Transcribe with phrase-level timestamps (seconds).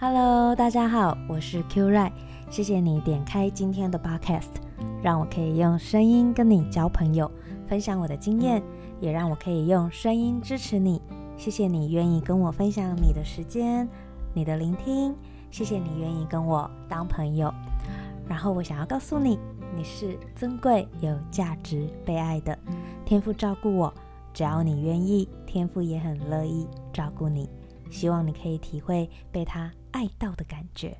[0.00, 2.12] Hello，大家好，我是 Q Ray，
[2.48, 4.46] 谢谢你点开今天的 Podcast，
[5.02, 7.28] 让我可以用声音跟你交朋友，
[7.66, 8.62] 分享我的经验，
[9.00, 11.02] 也让我可以用声音支持你。
[11.36, 13.88] 谢谢你愿意跟我分享你的时间，
[14.32, 15.12] 你的聆听，
[15.50, 17.52] 谢谢你愿意跟我当朋友。
[18.28, 19.36] 然后我想要告诉你，
[19.76, 22.56] 你是尊贵、有价值、被爱的。
[23.04, 23.92] 天赋照顾我，
[24.32, 27.50] 只要你愿意，天赋也很乐意照顾你。
[27.90, 30.96] 希望你可以体会被他爱到的感觉。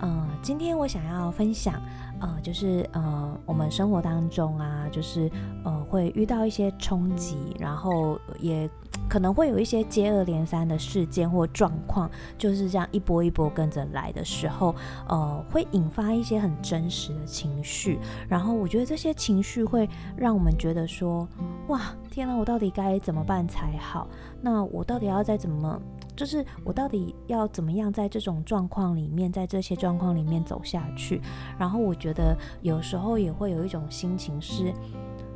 [0.00, 1.80] 呃，今天我想要分享，
[2.20, 5.30] 呃，就是呃，我们生活当中啊，就是
[5.64, 8.68] 呃，会遇到一些冲击，然后也
[9.08, 14.74] 可能会有一些接二连三的事件或状况，就是这样一波一波跟着来的时候，
[15.08, 18.00] 呃，会引发一些很真实的情绪。
[18.28, 21.28] 然后我觉得这些情绪会让我们觉得说，
[21.68, 24.08] 哇，天哪，我到底该怎么办才好？
[24.42, 25.80] 那我到底要再怎么？
[26.20, 31.18] 就是我到底要怎么样在这种状况里面，在这些状况里面走下去？
[31.58, 34.70] 然后我觉得有时候也会有一种心情是，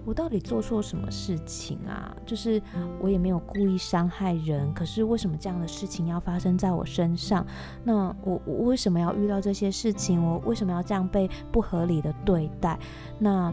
[0.05, 2.14] 我到底做错什么事情啊？
[2.27, 2.61] 就是
[3.00, 7.47] 我也没有故意伤害人，可是为什么这样的事情要发生在我身上？
[7.83, 10.22] 那我我为什么要遇到这些事情？
[10.22, 12.78] 我为什么要这样被不合理的对待？
[13.19, 13.50] 那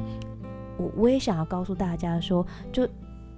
[0.78, 2.86] 我我也想要告诉大家说，就。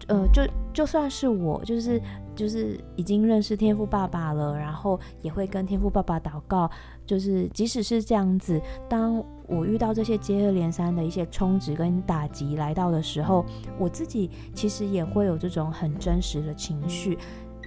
[0.07, 0.41] 呃，就
[0.73, 2.01] 就算是我，就是
[2.35, 6.69] 就是已经认识天赋爸爸了，然后也会跟天赋爸爸祷告。
[7.05, 13.45] 就是即使是这样子，当我遇到这些接二连三的一些充值跟打击来到的时候，
[13.77, 17.17] 我自己其实也会有这种很真实的情绪，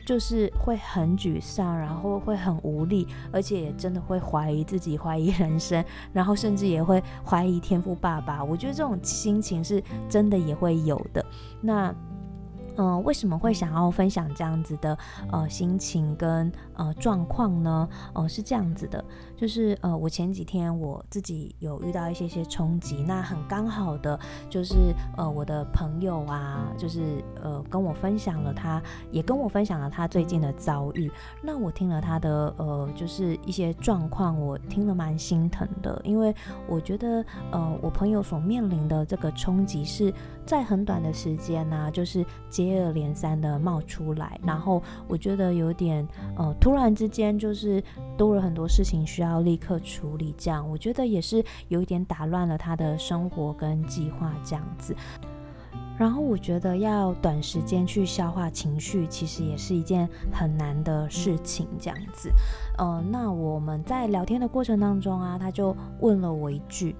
[0.06, 8.42] 就是会很沮丧，然后会很无力，而且也真的会怀疑自己，怀疑人生，然后甚至也会怀疑天赋爸爸。
[8.42, 11.24] 我觉得这种心情是真的也会有的。
[11.60, 11.94] 那。
[12.76, 14.96] 嗯、呃，为什么会想要分享这样子的
[15.30, 17.88] 呃心情跟呃状况呢？
[18.14, 19.04] 呃，是这样子的，
[19.36, 31.10] 就是呃我前几天我自己有遇到一些些冲击，那很刚好的就是呃我的朋友啊，就是呃跟我分享了他，也跟我分享了他最近的遭遇。
[31.42, 36.34] 那我听了他的呃就是一些状况，我听了蛮心疼的，因为
[36.68, 40.12] 我觉得呃我朋友所面临的这个冲击是
[40.44, 42.24] 在很短的时间呢、就是。
[42.48, 47.80] 接二连三的冒出来，然后我觉得有点呃，突然之间就是
[48.18, 54.92] 多了很多事情需要立刻处理，这样我觉得也是有一点打乱了他的生活跟计划这样子。
[55.96, 62.32] 然后我觉得要短时间去消化情绪，其实也是一件很难的事情这样子。
[62.78, 66.96] 呃，那我们在聊天的过程当中啊，他就问了我一句，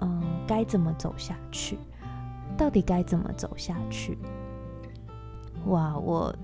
[0.00, 1.78] 嗯、该怎么走下去？
[2.58, 4.18] 到底该怎么走下去？
[5.68, 6.36] 哇，我，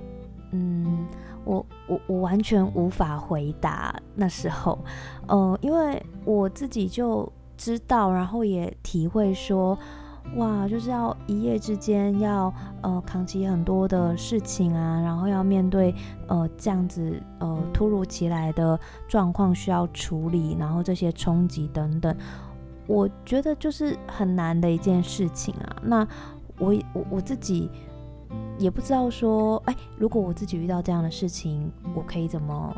[0.52, 1.06] 嗯，
[1.48, 4.78] 我我我完全无法回答那时候，
[5.26, 7.26] 呃，因为我自己就
[7.56, 9.78] 知道，然后也体会说，
[10.36, 15.94] 哇，就是要一夜之间要呃扛起很多的事情啊，然后要面对
[16.26, 18.78] 呃这样子呃突如其来的
[19.08, 22.14] 状况需要处理，然后这些冲击等等，
[22.86, 25.76] 我觉得就是很难的一件事情啊。
[25.82, 26.06] 那
[26.58, 27.70] 我我我自己。
[28.58, 32.76] 也不知道说，哎，如果我自己遇到这样的事情，我可以怎么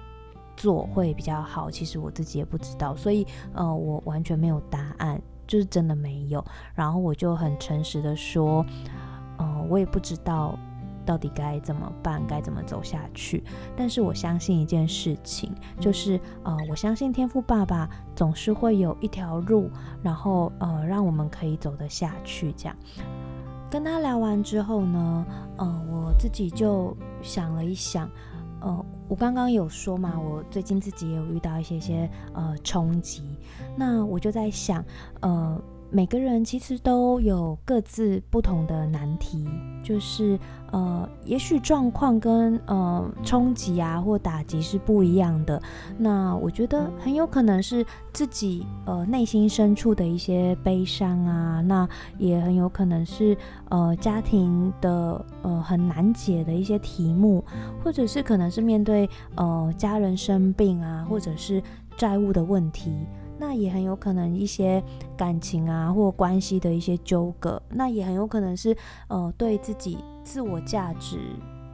[0.57, 1.71] 做会比较好？
[1.71, 6.45] 其实我自己也不知道，所以呃，我完全没有答案，就是真的没有。
[6.75, 8.65] 然后我就很诚实的说，
[9.39, 10.59] 呃，我也不知道
[11.07, 13.43] 到底该怎么办，该怎么走下去。
[13.75, 15.51] 但是我相信一件事情，
[15.81, 19.71] 就是呃，我相信天赋爸爸总是会有一条路，
[20.03, 22.77] 然后呃，让我们可以走得下去，这样。
[23.71, 25.25] 跟他聊完之后呢，
[25.57, 28.11] 呃，我自己就想了一想，
[28.61, 33.23] 呃，我刚刚有说嘛，我最近自己也有遇到一些些呃冲击，
[33.77, 34.85] 那我就在想，
[35.21, 35.61] 呃。
[35.93, 39.45] 每个人其实都有各自不同的难题，
[39.83, 40.39] 就是
[40.71, 45.61] 呃，也许状况跟呃冲击啊或打击是不一样的。
[45.99, 51.89] 那我觉得很有可能是自己呃内心深处的一些悲伤啊，那
[52.19, 53.37] 也很有可能是
[53.69, 57.45] 呃家庭的呃很难解的一些题目，
[57.83, 61.61] 或者是可能是面对呃家人生病啊，或者是
[61.97, 62.93] 债务的问题。
[63.41, 64.83] 那也很有可能一些
[65.17, 68.77] 感情啊，或关系的一些纠葛，那也很有可能是
[69.09, 71.19] 呃对自己自我价值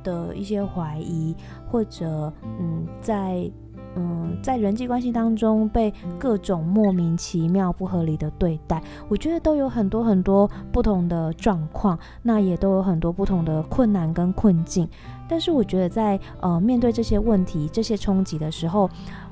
[0.05, 1.35] 的一些怀疑，
[1.69, 3.51] 或者嗯在
[3.99, 14.87] 嗯，在人际关系当中被各种莫名其妙、不合理的对待，我觉得都有很多很多不同的状况，那也都有很多不同的困难跟困境。
[15.27, 18.89] 但是我觉得在呃面对这些问题、这些冲击的时候，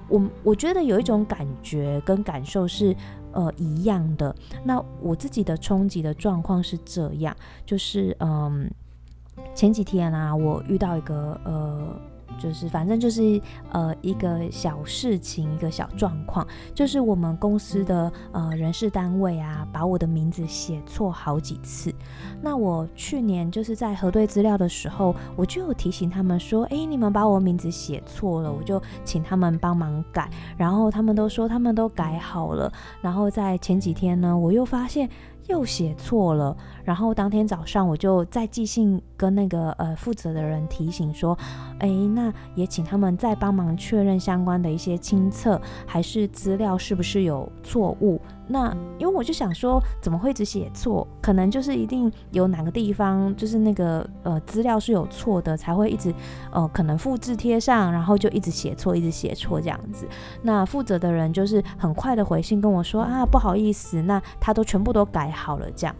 [0.08, 2.94] 我我觉得有一种感觉跟感受是
[3.32, 4.34] 呃一样的。
[4.64, 7.36] 那我自己的冲击的状况是这样，
[7.66, 8.70] 就是嗯。
[9.52, 11.88] 前几天啊，我遇到一个呃，
[12.38, 13.40] 就是反正就是
[13.70, 21.94] 呃一个小事情，一个小状况，就是我们公司的呃人事单位啊，把我的名字写错好几次。
[22.42, 30.30] 那我去年就是在核对资料的时候，我就有提醒他们说，诶，你们把我名字写错了，我就请他们帮忙改。
[30.56, 32.72] 然后他们都说他们都改好了。
[33.00, 35.08] 然后在前几天呢，我又发现。
[35.46, 41.36] 又写错了，然后当天早上我就再寄信跟那个呃负责的人提醒说，
[41.78, 48.20] 哎，那也请他们再帮忙确认相关的一些清册还是资料是不是有错误。
[48.46, 51.06] 那因为我就想说，怎么会一直写错？
[51.22, 56.14] 可能就是一定有哪个地方就是那个呃资料是有错的，才会一直
[56.52, 60.06] 呃可能复制贴上，然后就一直写错，一直写错这样子。
[60.42, 65.94] 那负责的人就是很快的回信跟我说啊，不好意思，那他都全部都改好了这样。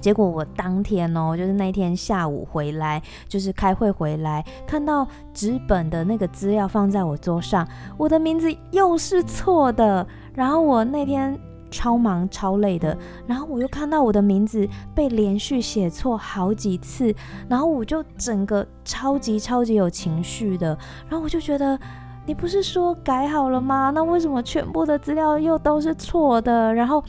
[0.00, 10.06] 结果我当天哦，就是那天下午回来，就是开会回来，看到纸本的那个资料放在我桌上，我的名字又是错的。
[10.34, 11.38] 然后我那天
[11.70, 12.94] 超忙超累的，
[13.26, 17.14] 然后我又看到我的名字被连续写错好几次，
[17.48, 20.76] 然后我就整个超级超级有情绪的，
[21.08, 21.78] 然后我就觉得
[22.26, 23.90] 你不是说改好了吗？
[23.94, 26.74] 那为什么全部的资料又都是错的？
[26.74, 27.02] 然后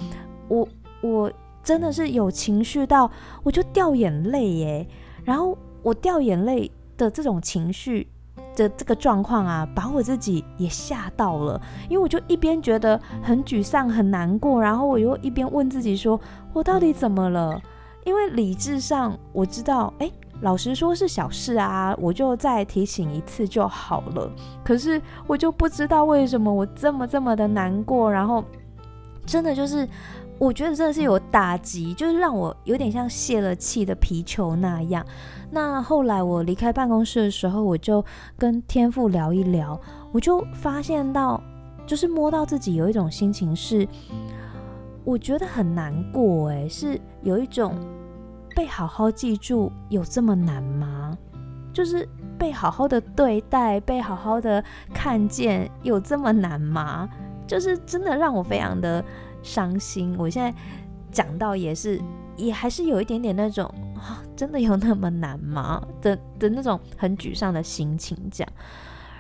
[0.48, 0.66] 我
[1.06, 1.32] 我
[1.64, 3.10] 真的是有情绪到
[3.44, 4.88] 我就掉眼泪耶，
[5.24, 8.08] 然后我掉眼泪的这种情绪。
[8.56, 16.18] 的这个状况啊，把我自己也吓到了，因为我就一边觉得很沮丧、很难过，然后我又一边问自己说
[16.54, 17.62] ：“我到底怎么了？”
[18.06, 20.10] 因为理智上我知道，哎，
[20.40, 24.32] 老实说是小事啊，我就再提醒一次就好了。
[24.64, 28.42] 可是我就不知道为什么我这么这么的难过，然后
[29.26, 29.86] 真的就是。
[30.38, 35.06] 我觉得真的是有打击，就是让我有点像泄了气的皮球那样。
[35.50, 38.04] 那后来我离开办公室的时候，我就
[38.38, 39.80] 跟天父聊一聊，
[40.12, 41.42] 我就发现到，
[41.88, 43.88] 就是摸到自己有一种心情是，
[45.06, 47.74] 我觉得很难过，诶，是有一种
[48.54, 51.18] 被好好记住有这么难吗？
[51.72, 54.62] 就是被好好的对待，被好好的
[54.94, 57.08] 看见有这么难吗？
[57.48, 59.04] 就是真的让我非常的。
[59.46, 60.52] 伤心，我现在
[61.12, 62.02] 讲到也是，
[62.36, 63.64] 也还是有一点点那种
[63.96, 65.82] 啊，真的有那么难吗？
[66.02, 68.54] 的的那种很沮丧的心情这样。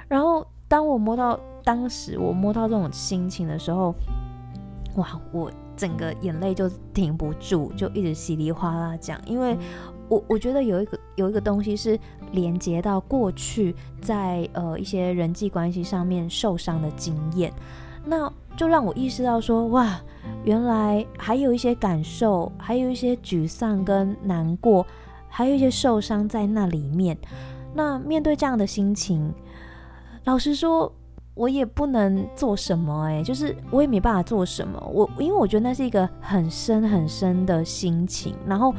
[0.08, 3.94] 然后当我摸到当时我摸到这种心情的时候，
[4.96, 9.56] 哇，我整个眼泪就停不住，就一直稀里哗啦讲，因为
[10.10, 11.98] 我我觉得有一个有一个东西是
[12.32, 17.54] 连接到过去在呃一些人际关系上面受伤的经验，
[18.04, 18.30] 那。
[18.56, 20.00] 就让我意识到说，哇，
[20.44, 24.86] 原来还有一些感受，还有一些沮丧跟难过，
[25.28, 27.18] 还有一些受伤在那里面。
[27.74, 29.34] 那面对这样的心情，
[30.24, 30.90] 老实说，
[31.34, 34.82] 我也不能做什么，诶，就是我也没办法做什么。
[34.92, 38.74] 我因为我觉得那是一个很深很深的心情，然后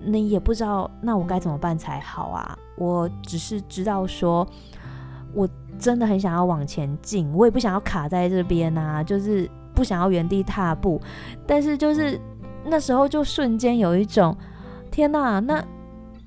[0.00, 2.56] 你也不知道那我该怎么办才好啊。
[2.76, 4.46] 我只是知道说，
[5.34, 5.48] 我。
[5.78, 11.00] 真的很想要往前进，我也不想要卡在这边啊，就是不想要原地踏步。
[11.46, 12.20] 但是就是
[12.64, 14.36] 那时候就瞬间有一种，
[14.90, 15.62] 天哪，那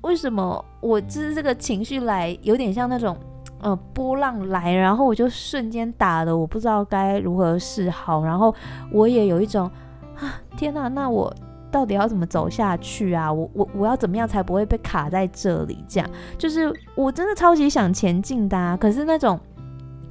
[0.02, 3.16] 为什么我就是这个情绪来有点像那种
[3.60, 8.54] 呃波浪来，然后我就瞬间打的我不知道该如何是好，然后
[8.92, 9.70] 我也有一种
[10.16, 11.30] 啊，天哪，那我
[11.70, 13.30] 到底要怎么走下去啊？
[13.30, 15.84] 我我我要怎么样才不会被卡在这里？
[15.86, 19.38] 这样就是我真的超级想前进的啊，可是那种。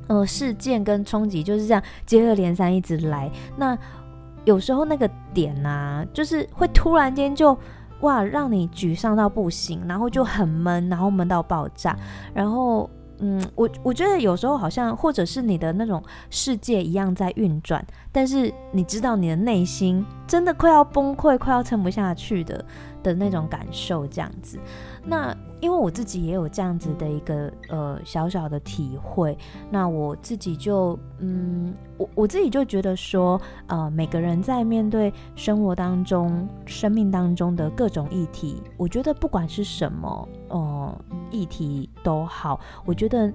[0.09, 3.31] 呃，事件跟冲击就是这样接二连三一直来。
[3.55, 3.77] 那
[4.43, 7.55] 有时候那个点啊，就是会突然间就
[8.01, 11.95] 哇，让你沮丧到不行，然后就很闷，然后闷到爆炸。
[12.33, 12.89] 然后，
[13.19, 16.01] 嗯，我我觉得有时候好像或者是你的那种
[16.31, 22.65] 世界一样在运转，但是你知道你的内心真的快要崩溃，快要撑不下去的
[23.03, 24.59] 的那种感受，这样子。
[25.05, 29.37] 那因为我自己也有这样子的一个呃小小的体会，
[29.69, 43.33] 那我自己就嗯，我我自己就觉得说，呃，每个人在面对生活当中、生命当中的各种议题，我觉得不管是什么呃议题都好，我觉得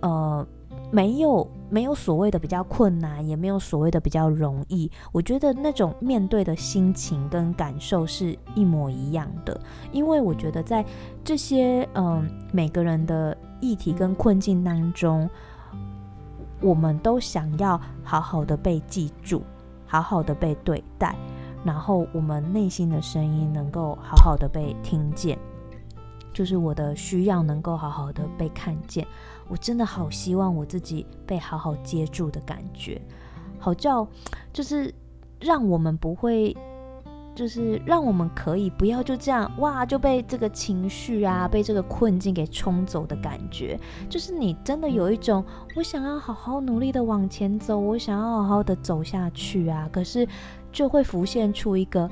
[0.00, 0.46] 呃
[0.90, 4.90] 没有没有所谓的比较困难，也没有所谓的比较容易。
[5.12, 9.60] 我觉得那种面对的心情跟感受是一模一样的，
[9.92, 10.84] 因为我觉得在
[11.24, 15.28] 这些嗯每个人的议题跟困境当中，
[16.60, 19.42] 我们都想要好好的被记住，
[19.86, 21.16] 好好的被对待，
[21.64, 25.36] 然后我们内心的声音能够好好的被听见。
[26.32, 29.06] 就是我的需要能够好好的被看见，
[29.48, 33.00] 我真的好希望我自己被好好接住的感觉，
[33.58, 34.06] 好叫
[34.52, 34.92] 就是
[35.40, 36.56] 让我们不会，
[37.34, 45.44] 就是让我们可以不要就这样哇就被这个情绪啊，被这个困境给冲走的感觉，就是你真的有一种
[45.76, 50.26] 我想要好好努力的往前走，我想要好好的走下去啊，可是
[50.72, 52.10] 就会浮现出一个，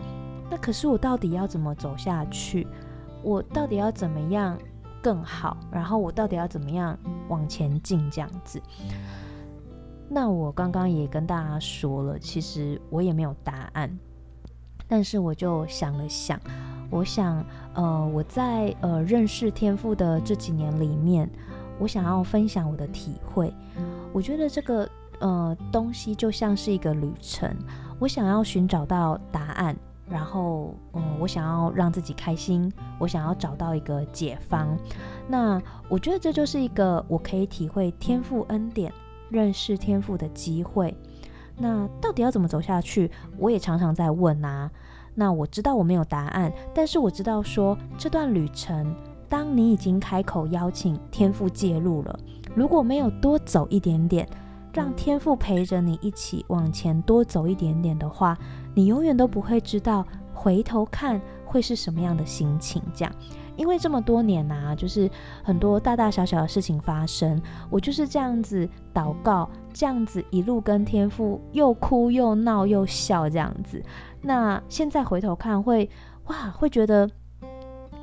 [0.51, 2.67] 那可是我到底要怎么走下去？
[3.23, 4.59] 我到底要怎么样
[5.05, 5.55] 更好？
[5.71, 8.11] 然后我到底要怎么样往前进？
[8.11, 8.59] 这样子。
[10.09, 13.99] 那我刚刚也跟大家说了，其实我也没有答案，
[14.89, 16.41] 但是我就想了想，
[16.89, 17.45] 我想，
[17.75, 21.29] 呃，我在呃认识天赋的这几年里面，
[21.79, 23.53] 我想要分享我的体会。
[24.11, 27.55] 我觉得这个呃东西就像是一个旅程，
[27.99, 29.77] 我想要寻找到答案。
[30.09, 34.77] 然后，嗯，我想要让自己开心，我想要找到一个解方。
[35.27, 38.93] 那我觉得这就是一个我可以体会天赋恩典、
[39.31, 40.95] 认识天赋的机会。
[41.57, 43.11] 那到底要怎么走下去？
[43.39, 44.71] 我也常常在问啊。
[45.15, 48.95] 那我知道我没有答案，但是我知道说这段旅程，
[49.29, 52.19] 当你已经开口邀请天赋介入了，
[52.55, 54.29] 如果没有多走一点点，
[54.73, 58.37] 让天赋陪着你一起往前多走一点点的话，
[58.75, 62.83] 你永远都不会知道回头看会是什么样的心情。
[62.95, 63.15] 这样，
[63.57, 65.09] 因为这么多年啊，就是
[65.43, 67.41] 很多大大小小的事情发生，
[67.71, 73.83] 我就是这样子祷告，这样子一路跟天赋又哭又闹又笑这样子。
[74.21, 75.89] 那现在回头看会，
[76.25, 77.09] 会哇，会觉得。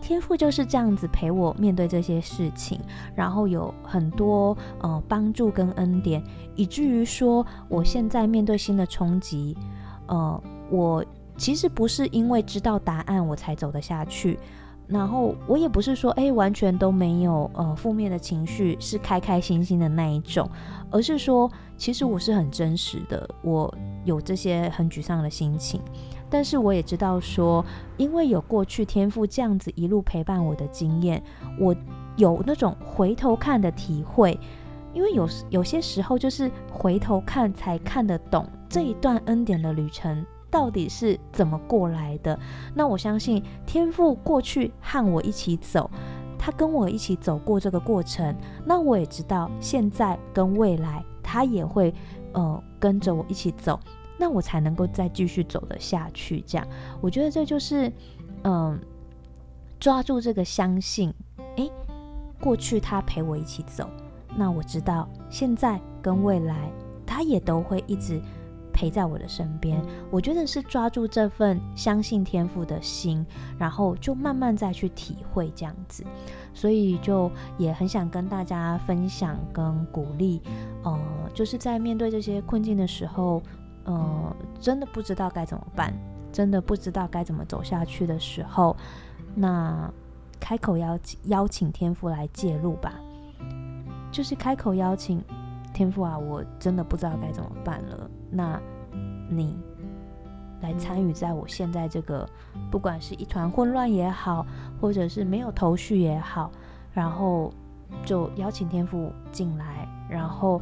[0.03, 2.81] 天赋就是这样子陪我面对这些事情，
[3.13, 6.23] 然后有很多呃帮助跟恩典，
[6.55, 9.55] 以至于说我现在面对新的冲击，
[10.07, 11.05] 呃，我
[11.37, 14.39] 其实不是因为知道答案我才走得下去，
[14.87, 20.49] 然后我也不是说诶完全都没有呃负面的情绪，是开开心心的那一种，
[20.89, 23.71] 而是说其实我是很真实的，我
[24.05, 25.81] 有这些很沮丧的心情。
[26.29, 27.63] 但是我也知道说，
[27.97, 31.21] 因为有过去天赋这样子一路陪伴我的经验，
[31.59, 31.75] 我
[32.15, 34.39] 有那种回头看的体会。
[34.93, 42.37] 因为有有些时候就是回头看才看得懂这一段恩典的旅程到底是怎么过来的。
[42.75, 45.89] 那我相信天赋过去和我一起走，
[46.37, 48.35] 他跟我一起走过这个过程。
[48.65, 51.91] 那我也知道现在跟未来他也会
[52.33, 53.79] 呃跟着我一起走。
[54.17, 56.43] 那我才能够再继续走得下去。
[56.45, 56.67] 这样，
[57.01, 57.91] 我觉得这就是，
[58.43, 58.79] 嗯，
[59.79, 61.11] 抓住这个相信，
[61.55, 61.71] 诶，
[62.39, 63.89] 过去他陪我一起走，
[64.35, 66.71] 那我知道现在跟未来
[67.03, 68.21] 他也都会一直
[68.81, 69.79] 陪在我的身边。
[70.09, 73.23] 我觉得是抓住这份相信天赋的心，
[73.59, 76.03] 然后就慢慢再去体会这样子。
[76.51, 80.41] 所以就也很想跟大家分享跟鼓励，
[80.83, 80.99] 呃，
[81.31, 83.39] 就是在面对这些困境的时候。
[83.83, 85.91] 呃，真的不知道该怎么办，
[86.31, 88.77] 真的不知道该怎么走下去的时候，
[89.33, 89.91] 那
[90.39, 92.93] 开口邀邀请天赋来介入吧，
[94.11, 95.19] 就是开口邀请
[95.73, 98.09] 天赋啊，我真的不知道该怎么办了。
[98.29, 98.61] 那
[99.29, 99.57] 你
[100.61, 102.27] 来参与在我现在这个，
[102.69, 104.45] 不管是一团混乱也好，
[104.79, 106.51] 或者是没有头绪也好，
[106.93, 107.53] 然后
[108.05, 110.61] 就邀请天赋进来，然后。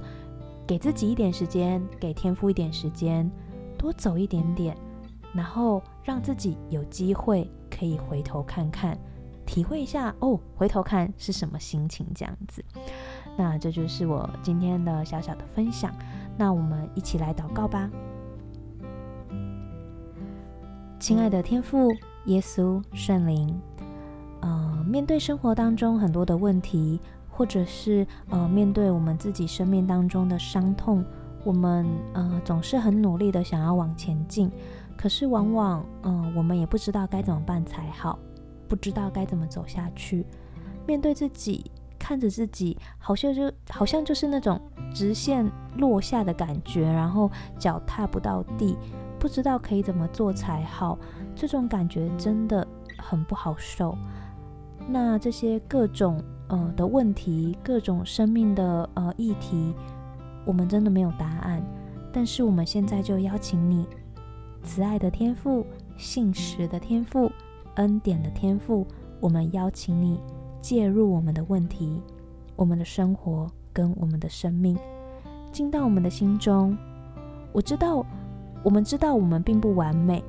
[0.68, 3.28] 给自己一点时间，给天赋一点时间，
[3.75, 4.78] 多走一点点，
[5.34, 8.96] 然后让自己有机会可以回头看看，
[9.48, 12.63] 体会一下哦，回头看是什么心情这样子。
[13.39, 15.89] 那这就是我今天的小小的分享。
[16.38, 17.89] 那我们一起来祷告吧。
[21.00, 21.88] 亲爱的天父，
[22.25, 23.58] 耶稣圣灵，
[24.41, 27.00] 呃，面对生活当中很多的问题。
[27.31, 31.01] 或者是呃，面对我们自己生命当中的伤痛，
[31.46, 34.51] 我们呃总是很努力的想要往前进，
[34.98, 38.19] 可是往往嗯、呃，我们也不知道该怎么办才好，
[38.67, 40.25] 不知道该怎么走下去。
[40.86, 44.60] 面对自己，看着自己，好像就好像就是那种
[44.94, 47.29] 直线落下的感觉，然后
[47.60, 48.77] 脚踏不到地，
[49.20, 50.98] 不知道可以怎么做才好。
[51.36, 52.65] 这种感觉真的
[52.98, 53.96] 很不好受。
[54.88, 56.24] 那这些各种。
[56.51, 59.72] 呃的问题，各种生命的呃议题，
[60.44, 61.63] 我们真的没有答案。
[62.12, 63.86] 但是我们现在就邀请你，
[64.63, 65.63] 慈爱的天赋、
[65.96, 67.32] 信实的天赋、
[67.75, 68.84] 恩典的天赋，
[69.20, 70.20] 我们邀请你
[70.62, 72.01] 介入我们的问题、
[72.56, 74.78] 我们的生活跟我们的生命，
[75.51, 76.78] 进到我们的心中。
[77.51, 78.06] 我知道，
[78.63, 80.24] 我们知道我们并不完美，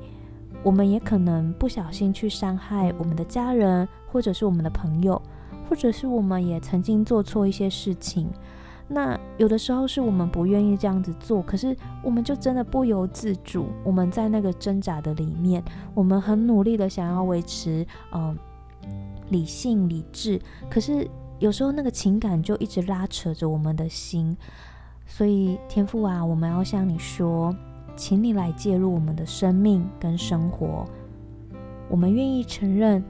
[0.63, 5.21] 我们也可能不小心去伤害我们的家人，或者是我们的朋友，
[5.69, 8.29] 或者是我们也曾经做错一些事情。
[8.87, 18.37] 那有的时候是我们不愿意这样子做，可是我们就真的不由自主，我们在那个挣扎的里面，我们很努力的想要维持嗯、
[19.31, 21.09] 理性理智，可是
[21.39, 24.37] 有时候那个情感就一直拉扯着我们的心，
[25.07, 27.55] 所以天父啊，我们要向你说，
[27.95, 30.85] 请你来介入我们的生命跟生活，
[31.89, 33.03] 我们愿意承认，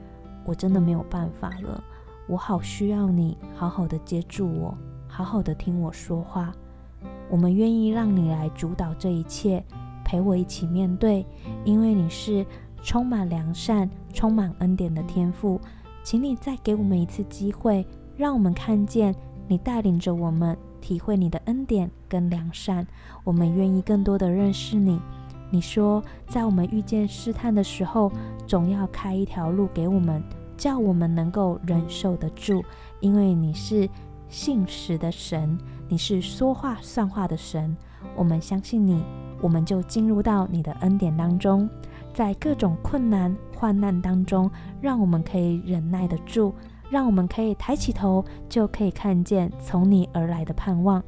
[0.46, 1.84] 我真的没有办法了，
[2.26, 4.74] 我好需要你好好的接住我。
[5.08, 6.54] 好好的听我说话，
[7.28, 9.62] 我们愿意让你来主导这一切，
[10.02, 11.26] 陪我一起面对，
[11.66, 12.46] 因为你是
[12.82, 15.60] 充满良善、充满恩典的天父，
[16.02, 19.14] 请你再给我们一次机会，让我们看见
[19.48, 22.86] 你带领着我们体会你的恩典跟良善。
[23.24, 25.00] 我们愿意更多的认识你。
[25.50, 28.10] 你说，在我们遇见试探的时候，
[28.46, 30.22] 总要开一条路给我们，
[30.56, 32.64] 叫我们能够忍受得住，
[33.00, 33.88] 因为你是。
[34.28, 35.58] 信实的神，
[35.90, 37.76] 你是说话算话的神，
[38.16, 39.04] 我们相信你，
[39.42, 41.68] 我们就进入到你的恩典当中，
[42.12, 44.50] 在各种困难患难当中，
[44.80, 46.54] 让我们可以忍耐得住，
[46.90, 51.02] 让我们可以抬起头，就可以看见从你而来的盼望。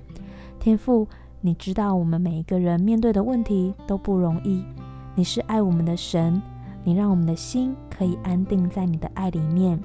[0.59, 1.07] 天父，
[1.41, 4.65] 你知道我们每一个人面对的问题都不容易，
[5.15, 6.41] 你是爱我们的神，
[6.83, 9.79] 你让我们的心可以安定在你的爱里面，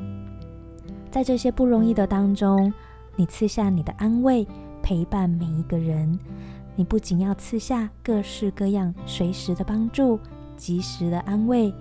[1.11, 2.73] 在这些不容易的当中。
[3.15, 4.47] 你赐下你的安慰，
[4.81, 6.17] 陪伴每一个人。
[6.77, 10.17] 你不仅要赐下各式各样随时的帮助、
[10.59, 11.73] 及时的安慰，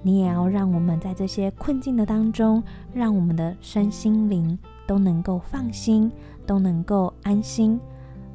[0.00, 6.10] 你也要让我们在这些困境的当中，让我们的身心灵都能够放心，
[6.46, 7.78] 都能够安心。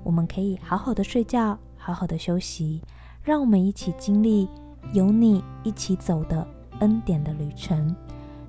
[0.03, 2.81] 我们可以好好的睡觉，好好的休息。
[3.23, 4.47] 让我们一起经历
[4.93, 6.47] 有你一起走的
[6.79, 7.93] 恩典的旅程。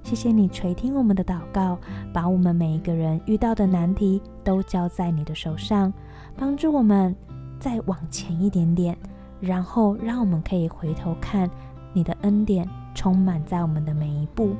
[0.05, 1.77] 谢谢你垂听我们的祷告，
[2.13, 5.93] 把我们每一个人遇到的难题都交在你的手上，
[6.37, 7.17] 帮助我们
[7.59, 8.97] 再往前一点点，
[9.41, 11.51] 然后让我们可以回头看
[11.93, 14.55] 你的恩典充满在我们的每一步。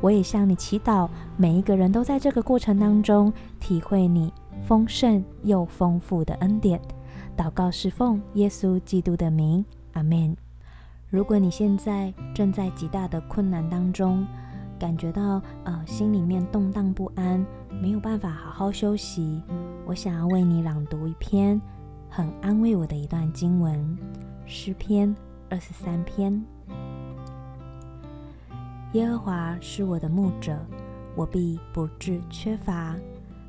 [0.00, 4.32] 我也向你祈祷，每一个人都在这个过程当中体会你
[4.64, 6.80] 丰盛又丰富的恩典。
[7.36, 10.36] 祷告是奉耶稣基督的名，阿门。
[11.08, 14.26] 如果你现在正在极大的困难当中，
[14.78, 17.44] 感觉到呃心里面动荡不安，
[17.80, 19.40] 没有办法好好休息。
[19.86, 21.60] 我想要为你朗读一篇
[22.14, 23.96] 很安慰我的一段经文，
[24.44, 25.16] 诗篇
[25.48, 26.44] 二十三篇。
[28.92, 30.58] 耶和华是我的牧者，
[31.16, 32.94] 我必不致缺乏。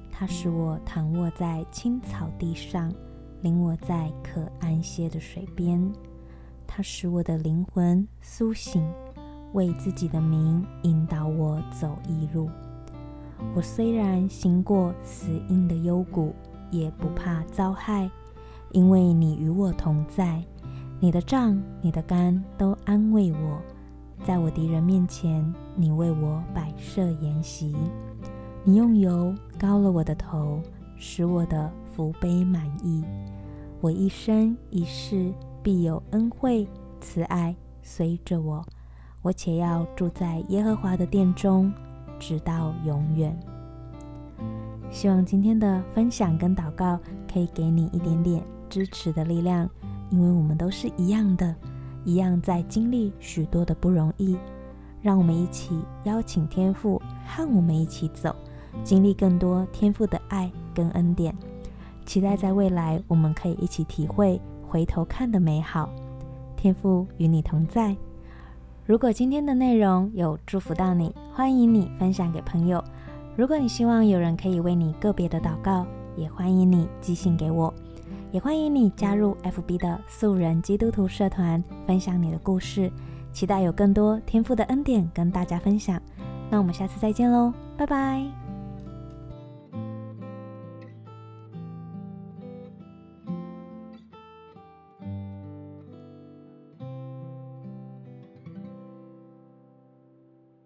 [0.09, 2.89] 他使我躺卧在青草地上，
[3.41, 5.91] 领我在可安歇的水边。
[6.65, 8.81] 他使我的灵魂苏醒。
[9.51, 12.49] 为自己的名引导我走义路。
[13.53, 16.33] 我虽然行过死荫的幽谷，
[16.71, 18.09] 也不怕遭害，
[18.73, 20.43] 因为你与我同在。
[20.99, 23.61] 你的杖、你的竿都安慰我。
[24.25, 27.75] 在我敌人面前，你为我摆设筵席。
[28.63, 30.61] 你用油膏了我的头，
[30.97, 33.03] 使我的福杯满溢。
[33.81, 36.65] 我一生一世必有恩惠
[37.01, 38.65] 慈爱随着我。
[39.21, 41.71] 我且要住在耶和华的殿中，
[42.17, 43.37] 直到永远。
[44.89, 46.97] 希望今天的分享跟祷告
[47.29, 48.41] 可以给你一点点
[48.73, 49.69] 支持的力量，
[50.09, 51.55] 因为我们都是一样的，
[52.03, 54.35] 一样在经历许多的不容易。
[54.99, 58.35] 让我们一起邀请天父和我们一起走，
[58.83, 61.35] 经历更多天父的爱跟恩典。
[62.03, 65.87] 期待在未来我们可以一起体会回头看的美好。
[66.57, 67.95] 天父与你同在。
[68.87, 72.83] 如果今天的内容有祝福到你，欢迎你分享给朋友。
[73.35, 75.85] 如果你希望有人可以为你个别的祷告，
[76.17, 77.71] 也欢迎你寄信给我。
[78.33, 82.91] 也欢迎你加入 FB 的素人基督徒社团，分享你的故事。
[83.31, 86.01] 期待有更多天赋的恩典跟大家分享。
[86.49, 88.42] 那我们下次再见喽，拜拜。